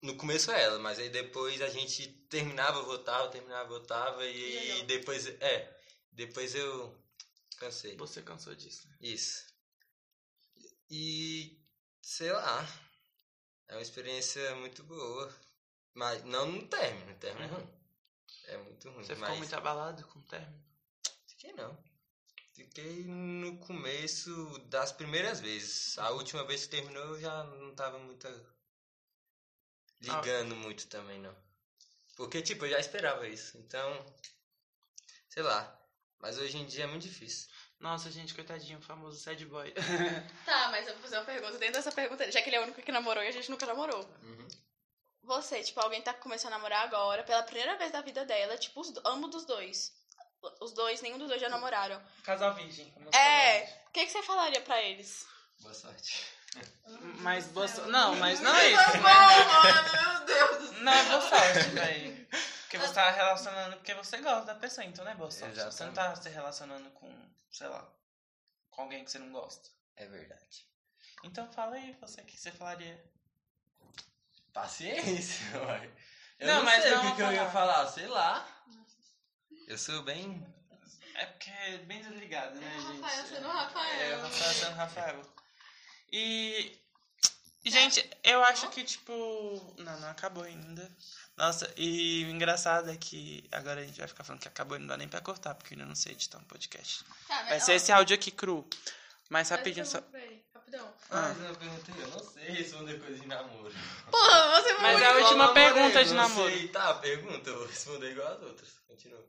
[0.00, 4.82] No começo é ela, mas aí depois a gente terminava, voltava, terminava, voltava e, E
[4.84, 5.76] depois, é,
[6.12, 6.96] depois eu
[7.58, 7.96] cansei.
[7.96, 8.96] Você cansou disso, né?
[9.00, 9.46] Isso.
[10.90, 11.60] E
[12.00, 12.66] sei lá.
[13.68, 15.34] É uma experiência muito boa.
[15.94, 17.78] Mas não no término, no término é ruim.
[18.44, 19.04] É muito ruim.
[19.04, 20.64] Você ficou mas muito abalado com o término?
[21.26, 21.76] Fiquei não.
[22.54, 25.98] Fiquei no começo das primeiras vezes.
[25.98, 28.26] A última vez que terminou eu já não tava muito
[30.00, 31.36] ligando muito também não.
[32.16, 33.56] Porque tipo, eu já esperava isso.
[33.58, 34.16] Então,
[35.28, 35.77] sei lá.
[36.20, 37.48] Mas hoje em dia é muito difícil.
[37.78, 39.72] Nossa, gente, coitadinho, o famoso sad boy.
[40.44, 42.64] Tá, mas eu vou fazer uma pergunta dentro dessa pergunta, já que ele é o
[42.64, 44.00] único que namorou e a gente nunca namorou.
[44.22, 44.48] Uhum.
[45.22, 48.80] Você, tipo, alguém tá começando a namorar agora, pela primeira vez da vida dela, tipo,
[48.80, 49.92] os, do- ambos dos dois.
[50.60, 52.02] Os dois, nenhum dos dois já namoraram.
[52.24, 52.90] Casal virgem.
[52.92, 55.26] como É, o que, que você falaria pra eles?
[55.60, 56.24] Boa sorte.
[57.20, 58.92] Mas boa so- Não, mas não é isso.
[58.92, 60.70] Bom, mano, meu Deus.
[60.80, 62.28] Não é boa sorte, velho.
[62.68, 65.58] Porque você tá relacionando porque você gosta da pessoa, então não é boa sorte.
[65.58, 67.10] Você não tá se relacionando com,
[67.50, 67.90] sei lá,
[68.68, 69.70] com alguém que você não gosta.
[69.96, 70.68] É verdade.
[71.24, 73.02] Então fala aí, você o que você falaria.
[74.52, 75.90] Paciência, uai.
[76.38, 77.86] Eu Não, não, mas sei não o que, que eu ia falar.
[77.86, 78.46] sei lá.
[79.66, 80.46] Eu sou bem.
[81.14, 83.00] É porque é bem desligado, né, É o gente?
[83.00, 84.00] Rafael sendo o Rafael.
[84.00, 85.34] É, o Rafael sendo o Rafael.
[86.12, 86.78] E.
[87.68, 89.12] e, Gente, eu acho que, tipo.
[89.78, 90.90] Não, não acabou ainda.
[91.36, 94.80] Nossa, e o engraçado é que agora a gente vai ficar falando que acabou e
[94.80, 97.04] não dá nem pra cortar, porque eu ainda não sei editar um podcast.
[97.04, 98.66] Tá, mas, Vai ser ó, esse áudio aqui cru.
[99.28, 100.02] Mas rapidinho só.
[100.14, 100.92] ele, Rapidão.
[101.10, 101.34] Ah.
[101.36, 103.74] Mas eu perguntei, eu não sei responder coisa de namoro.
[104.10, 106.50] Porra, você Mas foi é a última pergunta de namoro.
[106.50, 108.68] Sei, tá, pergunta, eu vou responder igual as outras.
[108.86, 109.24] Continua.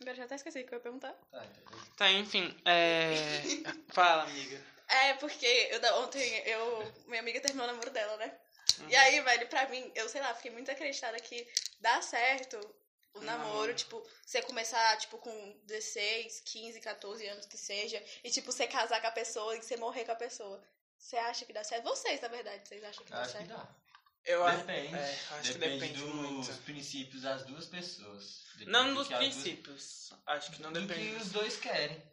[0.00, 1.14] Agora já até esqueci o que eu ia perguntar.
[1.30, 1.44] Tá.
[1.96, 2.54] Tá, enfim.
[2.64, 3.42] É.
[3.92, 4.60] Fala, amiga.
[4.92, 6.92] É, porque eu, ontem eu.
[7.06, 8.36] Minha amiga terminou o namoro dela, né?
[8.80, 8.88] Uhum.
[8.90, 11.46] E aí, velho, pra mim, eu sei lá, fiquei muito acreditada que
[11.80, 12.58] dá certo
[13.14, 18.50] o namoro, tipo, você começar, tipo, com 16, 15, 14 anos que seja, e, tipo,
[18.50, 20.62] você casar com a pessoa e você morrer com a pessoa.
[20.98, 21.84] Você acha que dá certo?
[21.84, 23.48] Vocês, na verdade, vocês acham que dá Acho que certo?
[23.50, 23.68] dá.
[24.24, 24.58] Eu acho.
[24.64, 24.94] Depende.
[24.94, 26.62] É, acho que depende dos muito.
[26.62, 28.44] princípios das duas pessoas.
[28.52, 30.12] Depende Não do dos que as duas- princípios.
[30.26, 31.10] Acho que não do depende.
[31.10, 32.11] que os dois querem.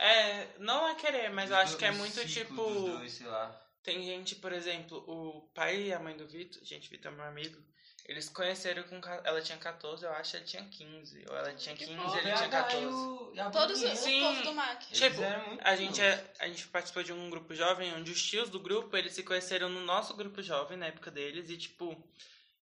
[0.00, 2.54] É, não é querer, mas eu acho que é o muito tipo.
[2.56, 3.54] Dois, sei lá.
[3.82, 7.24] Tem gente, por exemplo, o pai e a mãe do Vitor, gente, Vitor é meu
[7.24, 7.62] amigo,
[8.06, 8.98] eles conheceram com.
[9.24, 11.24] Ela tinha 14, eu acho, ele tinha 15.
[11.28, 12.16] Ou ela tinha Que 15, bom.
[12.16, 13.52] ele tinha 14.
[13.52, 14.22] Todos os Sim.
[14.22, 14.86] o povo do MAC.
[14.92, 15.20] Tipo,
[15.62, 18.96] A gente, é, a gente participou de um grupo jovem onde os tios do grupo,
[18.96, 21.96] eles se conheceram no nosso grupo jovem, na época deles, e tipo,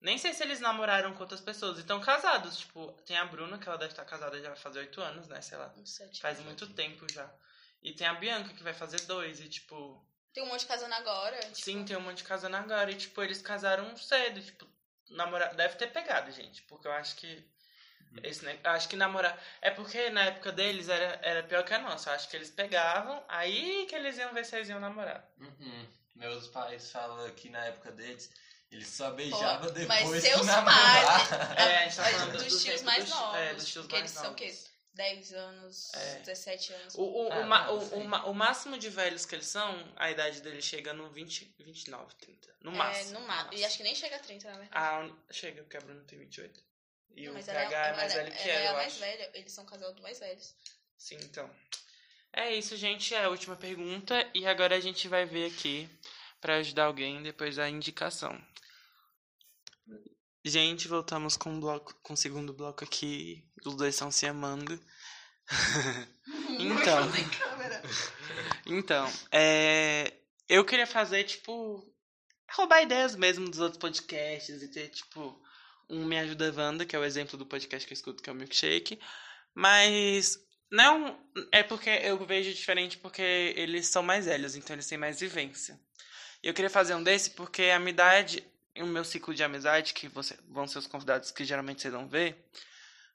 [0.00, 1.76] Nem sei se eles namoraram com outras pessoas.
[1.76, 2.58] E estão casados.
[2.58, 5.40] Tipo, tem a Bruna, que ela deve estar casada já fazer oito anos, né?
[5.42, 5.72] Sei lá.
[5.84, 6.46] Sete Faz anos.
[6.46, 7.30] muito tempo já.
[7.82, 9.40] E tem a Bianca, que vai fazer dois.
[9.40, 11.38] E, tipo, Tem um monte casando agora.
[11.40, 12.90] Tipo, sim, tem um monte de casando agora.
[12.90, 14.40] E, tipo, eles casaram cedo.
[14.42, 14.66] Tipo,
[15.10, 15.54] namorar.
[15.54, 16.62] Deve ter pegado, gente.
[16.62, 17.44] Porque eu acho que.
[18.24, 19.40] Esse, ne- eu acho que namorar.
[19.62, 22.10] É porque na época deles era, era pior que a nossa.
[22.10, 25.28] Eu acho que eles pegavam, aí que eles iam ver se eles iam namorar.
[25.38, 25.86] Uhum.
[26.16, 28.28] Meus pais falam que na época deles,
[28.70, 31.32] eles só beijavam Pô, depois mas seus pais.
[31.58, 33.38] É, a gente tá falando dos do tios mais dos- novos.
[33.38, 34.46] é, dos tios porque mais eles são o quê?
[34.46, 34.70] novos.
[34.92, 36.14] 10 anos, É.
[36.18, 36.94] 17 anos.
[36.96, 39.92] O, o, Ah, o, ma- não, o, o, o máximo de velhos que eles são,
[39.96, 42.54] a idade deles chega no 20, 29, 30.
[42.60, 43.20] No é, máximo.
[43.20, 43.54] no máximo.
[43.54, 44.70] E acho que nem chega a 30, na verdade.
[44.74, 46.60] Ah, chega, porque a Bruna tem 28.
[47.16, 48.76] E Não, o PH ela, é mais ela- velho que ela ela, é a eu
[48.76, 48.98] mais acho.
[49.00, 49.30] velha.
[49.34, 50.54] Eles são casal do mais velhos.
[50.98, 51.48] Sim, então.
[52.32, 53.14] É isso, gente.
[53.14, 54.28] É a última pergunta.
[54.34, 55.88] E agora a gente vai ver aqui,
[56.40, 58.40] pra ajudar alguém, depois a indicação.
[60.44, 63.44] Gente, voltamos com, o bloco, com o segundo bloco aqui.
[63.64, 64.80] Os dois estão se amando.
[66.58, 67.12] então.
[67.12, 67.82] Sem câmera.
[68.66, 70.12] Então, é,
[70.48, 71.84] eu queria fazer, tipo,
[72.52, 75.42] roubar ideias mesmo dos outros podcasts e ter, tipo,
[75.88, 78.32] um Me Ajuda Wanda, que é o exemplo do podcast que eu escuto, que é
[78.32, 79.00] o Milkshake.
[79.54, 80.38] Mas
[80.70, 81.18] não
[81.50, 83.22] é porque eu vejo diferente porque
[83.56, 85.78] eles são mais velhos, então eles têm mais vivência.
[86.42, 88.42] E eu queria fazer um desse porque a minha idade,
[88.78, 92.08] o meu ciclo de amizade, que você, vão ser os convidados que geralmente vocês vão
[92.08, 92.36] ver,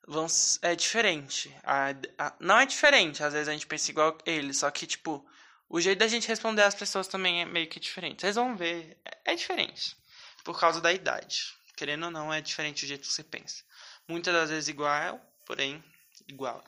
[0.07, 0.27] vão,
[0.61, 1.53] é diferente.
[1.63, 5.25] A- a- não é diferente, às vezes a gente pensa igual eles, só que, tipo,
[5.67, 8.21] o jeito da gente responder às pessoas também é meio que diferente.
[8.21, 9.95] Vocês vão ver, é, é diferente.
[10.43, 11.55] Por causa da idade.
[11.75, 13.63] Querendo ou não, é diferente o jeito que você pensa.
[14.07, 15.83] Muitas das vezes igual, porém,
[16.27, 16.63] igual.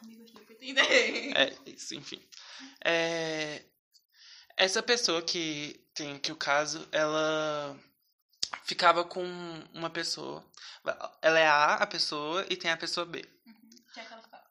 [1.35, 2.19] É, isso, enfim.
[2.83, 3.61] É,
[4.57, 7.79] essa pessoa que tem aqui o caso, ela
[8.63, 9.23] ficava com
[9.73, 10.43] uma pessoa.
[11.21, 13.21] Ela é A, a pessoa, e tem a pessoa B.
[13.93, 14.43] Quem é que ela ficava?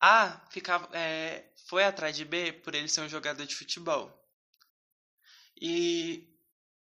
[0.00, 4.12] A ficava, é, foi atrás de B por ele ser um jogador de futebol.
[5.60, 6.28] E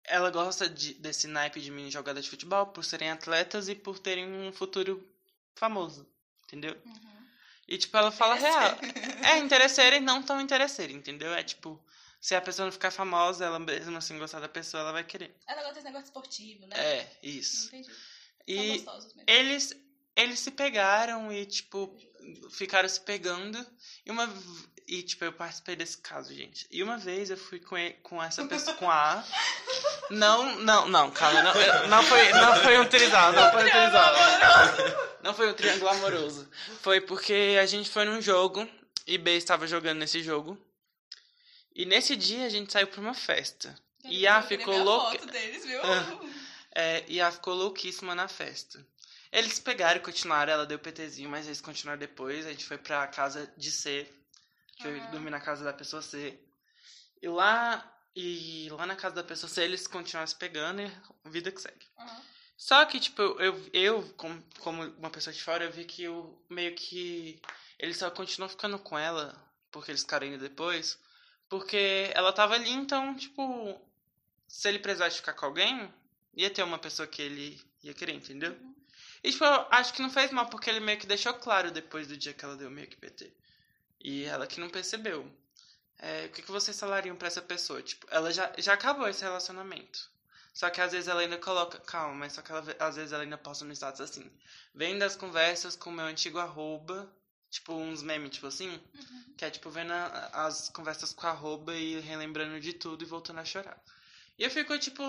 [0.04, 3.98] ela gosta de, desse naipe de mini jogador de futebol por serem atletas e por
[3.98, 5.06] terem um futuro
[5.54, 6.08] famoso.
[6.44, 6.80] Entendeu?
[6.84, 7.26] Uhum.
[7.68, 8.78] E, tipo, ela fala real.
[9.24, 11.32] É interesseira e não tão interesseira, entendeu?
[11.32, 11.82] É tipo,
[12.22, 15.34] se a pessoa não ficar famosa, ela mesmo assim gostar da pessoa, ela vai querer.
[15.46, 16.76] Ela gosta desse negócio esportivo, né?
[16.78, 17.66] É, Não isso.
[17.66, 17.90] entendi.
[18.46, 18.84] E
[19.26, 19.74] eles,
[20.16, 21.94] eles se pegaram e, tipo,
[22.52, 23.58] ficaram se pegando.
[24.06, 24.32] E uma.
[24.86, 26.66] E, tipo, eu participei desse caso, gente.
[26.70, 29.24] E uma vez eu fui com, ele- com essa pessoa, com a A.
[30.10, 31.42] Não, não, não, calma.
[31.42, 34.14] Não, não, foi, não foi um trisal, não foi um trisal.
[35.22, 36.50] Não foi um triângulo amoroso.
[36.82, 38.68] Foi porque a gente foi num jogo
[39.06, 40.58] e B estava jogando nesse jogo.
[41.74, 43.74] E nesse dia a gente saiu pra uma festa.
[44.04, 45.18] E A Eu ficou louca.
[45.18, 45.80] foto deles, viu?
[45.82, 46.20] Ah.
[46.74, 48.82] É, e a ficou louquíssima na festa.
[49.30, 52.46] Eles pegaram e continuaram, ela deu PTzinho, mas eles continuaram depois.
[52.46, 54.10] A gente foi pra casa de C.
[54.80, 55.10] Foi Aham.
[55.10, 56.38] dormir na casa da pessoa C.
[57.20, 60.90] E lá, e lá na casa da pessoa C, eles continuaram se pegando e
[61.26, 61.86] vida que segue.
[61.98, 62.22] Aham.
[62.56, 66.42] Só que, tipo, eu, eu como, como uma pessoa de fora, eu vi que eu
[66.48, 67.38] meio que.
[67.78, 69.38] Ele só continuou ficando com ela,
[69.70, 70.98] porque eles ficaram indo depois,
[71.52, 73.78] porque ela tava ali, então, tipo,
[74.48, 75.92] se ele precisasse ficar com alguém,
[76.32, 78.56] ia ter uma pessoa que ele ia querer, entendeu?
[79.22, 82.08] E, tipo, eu acho que não fez mal, porque ele meio que deixou claro depois
[82.08, 83.30] do dia que ela deu meio que PT.
[84.00, 85.30] E ela que não percebeu.
[85.98, 87.82] É, o que, que vocês falariam pra essa pessoa?
[87.82, 90.10] Tipo, ela já, já acabou esse relacionamento.
[90.54, 91.78] Só que às vezes ela ainda coloca.
[91.80, 94.32] Calma, mas só que ela, às vezes ela ainda posta no status assim.
[94.74, 97.14] Vem das conversas com o meu antigo arroba.
[97.52, 98.70] Tipo, uns memes, tipo assim.
[98.94, 99.34] Uhum.
[99.36, 103.40] Que é tipo vendo a- as conversas com arroba e relembrando de tudo e voltando
[103.40, 103.78] a chorar.
[104.38, 105.02] E eu fico, tipo.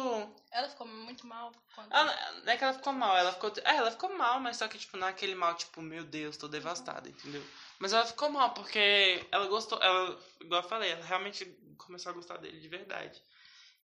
[0.52, 1.94] Ela ficou muito mal quando.
[1.94, 3.50] Ela, não é que ela ficou mal, ela ficou.
[3.64, 6.36] É, ela ficou mal, mas só que, tipo, não é aquele mal, tipo, meu Deus,
[6.36, 7.42] tô devastada, entendeu?
[7.80, 11.46] Mas ela ficou mal, porque ela gostou, ela, igual eu falei, ela realmente
[11.78, 13.22] começou a gostar dele de verdade.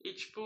[0.02, 0.42] E, tipo,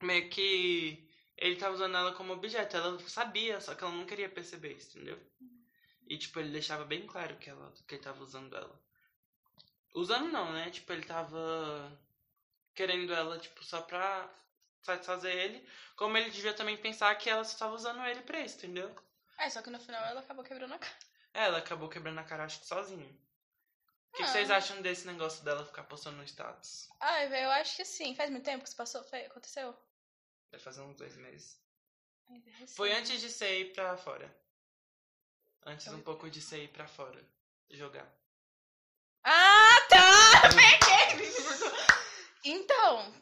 [0.00, 1.04] meio que
[1.36, 2.76] ele tava usando ela como objeto.
[2.76, 5.18] Ela sabia, só que ela não queria perceber isso, entendeu?
[6.08, 8.80] E, tipo, ele deixava bem claro que, ela, que ele tava usando ela.
[9.94, 10.70] Usando não, né?
[10.70, 11.92] Tipo, ele tava
[12.74, 14.28] querendo ela, tipo, só pra
[14.82, 15.68] satisfazer ele.
[15.96, 18.94] Como ele devia também pensar que ela só tava usando ele pra isso, entendeu?
[19.36, 20.96] É, só que no final ela acabou quebrando a cara.
[21.34, 23.06] É, ela acabou quebrando a cara, acho que sozinha.
[23.06, 24.32] O que, que Ah.
[24.32, 26.88] vocês acham desse negócio dela ficar postando no status?
[27.00, 28.14] Velho, eu acho que sim.
[28.14, 29.04] Faz muito tempo que isso passou?
[29.04, 29.76] Foi, aconteceu?
[30.50, 31.60] Vai fazer uns dois meses.
[32.30, 32.42] Ai.
[32.68, 34.34] Foi antes de você ir pra fora.
[35.64, 37.22] Antes um pouco de você ir pra fora.
[37.70, 38.06] Jogar.
[39.24, 40.42] Ah, tá!
[40.56, 41.28] Peguei!
[42.44, 43.12] Então,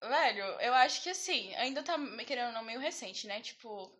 [0.00, 3.40] Velho, eu acho que assim, ainda tá, querendo ou não, meio recente, né?
[3.40, 3.92] Tipo,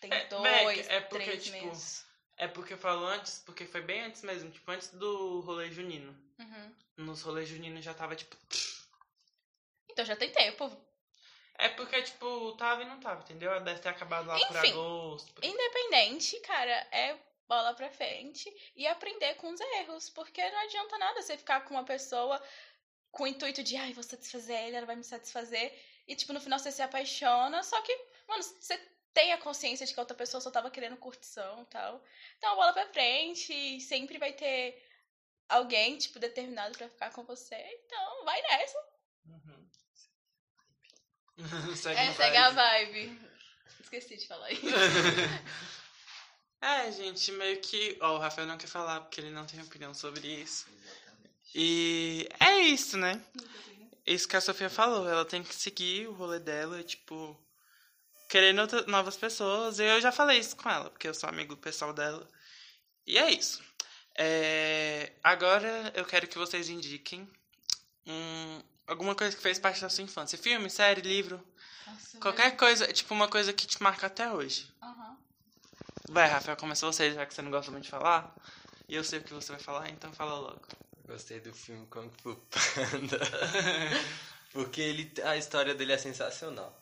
[0.00, 2.06] tem É, dois, é porque, três tipo, meses.
[2.36, 6.14] É porque falou antes, porque foi bem antes mesmo, tipo, antes do rolê junino.
[6.38, 6.74] Uhum.
[6.98, 8.36] Nos rolês juninos já tava, tipo.
[9.90, 10.70] Então já tem tempo.
[11.58, 13.58] É porque, tipo, tava e não tava, entendeu?
[13.60, 14.70] Deve ter acabado lá por Enfim.
[14.72, 15.32] agosto.
[15.32, 17.16] por- Independente, cara, é
[17.48, 20.10] bola pra frente e aprender com os erros.
[20.10, 22.42] Porque não adianta nada você ficar com uma pessoa
[23.10, 25.72] com o intuito de, ai, vou satisfazer ele, ela vai me satisfazer.
[26.06, 27.96] E, tipo, no final você se apaixona, só que,
[28.28, 28.76] mano, você
[29.14, 32.04] tem a consciência de que a outra pessoa só tava querendo curtição e tal.
[32.36, 34.84] Então, bola pra frente, sempre vai ter
[35.48, 37.56] alguém, tipo, determinado pra ficar com você.
[37.86, 38.78] Então, vai nessa.
[41.76, 43.20] Segue É, a segue a vibe.
[43.82, 44.66] Esqueci de falar isso.
[46.58, 47.96] É, gente, meio que.
[48.00, 50.66] Ó, o Rafael não quer falar porque ele não tem opinião sobre isso.
[51.54, 53.22] E é isso, né?
[54.06, 57.38] Isso que a Sofia falou, ela tem que seguir o rolê dela, tipo,
[58.28, 59.78] querendo novas pessoas.
[59.78, 62.28] E eu já falei isso com ela, porque eu sou amigo pessoal dela.
[63.06, 63.62] E é isso.
[64.16, 67.30] É, Agora eu quero que vocês indiquem
[68.06, 70.38] um- alguma coisa que fez parte da sua infância.
[70.38, 71.42] Filme, série, livro,
[71.86, 74.70] Nossa, qualquer coisa, tipo uma coisa que te marca até hoje.
[74.82, 75.16] Aham.
[76.08, 78.34] Vai, Rafael, começa você, já que você não gosta muito de falar.
[78.88, 80.60] E eu sei o que você vai falar, então fala logo.
[81.06, 83.18] Gostei do filme Kung Fu Panda.
[84.52, 86.74] Porque ele, a história dele é sensacional.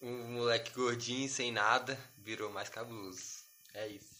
[0.00, 3.44] Um moleque gordinho, sem nada, virou mais cabuloso.
[3.74, 4.18] É isso.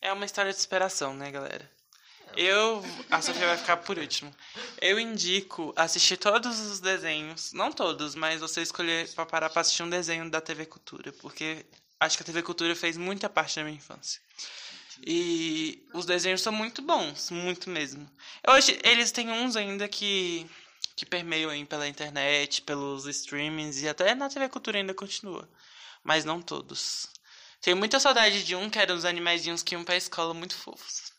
[0.00, 1.70] É uma história de superação, né, galera?
[2.36, 2.84] Eu.
[3.10, 4.34] A Sofia vai ficar por último.
[4.80, 7.52] Eu indico assistir todos os desenhos.
[7.52, 11.12] Não todos, mas você escolher pra parar pra assistir um desenho da TV Cultura.
[11.14, 11.66] Porque
[11.98, 14.20] acho que a TV Cultura fez muita parte da minha infância.
[15.06, 18.08] E os desenhos são muito bons, muito mesmo.
[18.48, 20.46] Hoje eles têm uns ainda que,
[20.94, 25.48] que permeiam aí pela internet, pelos streamings e até na TV Cultura ainda continua.
[26.04, 27.08] Mas não todos.
[27.60, 31.09] Tenho muita saudade de um que era uns animaizinhos que iam pra escola muito fofos.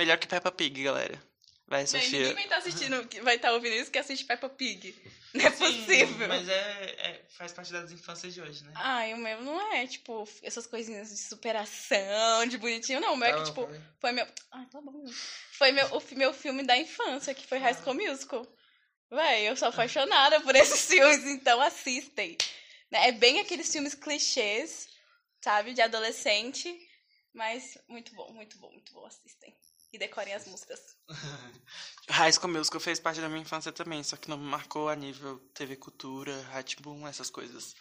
[0.00, 1.22] Melhor que Peppa Pig, galera.
[1.68, 2.18] Vai, Sofia.
[2.18, 4.94] ninguém vai estar assistindo, que vai estar ouvindo isso que assiste Peppa Pig.
[5.34, 6.26] Não é Sim, possível.
[6.26, 6.52] Mas é,
[6.98, 8.72] é- faz parte das infâncias de hoje, né?
[8.76, 13.12] Ai, o meu não é, tipo, essas coisinhas de superação, de bonitinho, não.
[13.12, 13.80] O meu é que, Tá, tipo, foi.
[14.00, 14.26] foi meu.
[14.52, 15.04] Ai, tá bom.
[15.52, 18.46] Foi meu, o meu filme da infância, que foi High School Musical.
[19.10, 22.38] Véi, eu sou apaixonada por esses filmes, então assistem.
[22.90, 24.88] Né, É bem aqueles filmes clichês,
[25.44, 26.74] sabe, de adolescente.
[27.32, 29.06] Mas muito bom, muito bom, muito bom.
[29.06, 29.54] Assistem.
[29.92, 30.96] E decorem as músicas.
[32.08, 34.94] High School Musical fez parte da minha infância também, só que não me marcou a
[34.94, 36.32] nível TV Cultura,
[36.80, 37.74] Boom, essas coisas.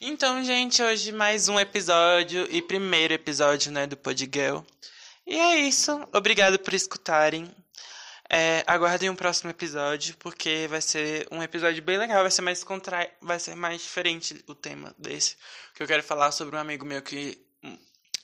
[0.00, 4.64] Então, gente, hoje mais um episódio e primeiro episódio, né, do Podgirl.
[5.26, 5.92] E é isso.
[6.12, 7.54] Obrigado por escutarem.
[8.28, 12.64] É, aguardem um próximo episódio, porque vai ser um episódio bem legal, vai ser mais
[12.64, 13.08] contra...
[13.20, 15.36] vai ser mais diferente o tema desse.
[15.74, 17.38] Que eu quero falar sobre um amigo meu que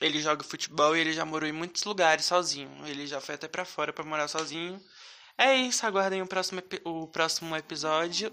[0.00, 2.70] ele joga futebol e ele já morou em muitos lugares sozinho.
[2.86, 4.80] Ele já foi até pra fora pra morar sozinho.
[5.36, 8.32] É isso, aguardem o próximo, o próximo episódio.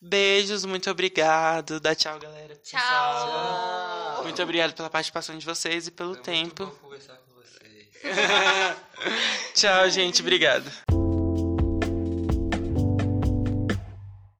[0.00, 1.78] Beijos, muito obrigado.
[1.78, 2.56] Dá tchau, galera.
[2.56, 4.22] Tchau!
[4.24, 6.64] Muito obrigado pela participação de vocês e pelo Foi tempo.
[6.64, 7.88] Muito bom conversar com vocês.
[9.54, 10.22] tchau, gente.
[10.22, 10.99] Obrigado.